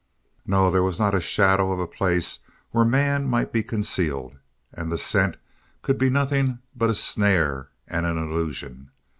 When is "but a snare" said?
6.75-7.69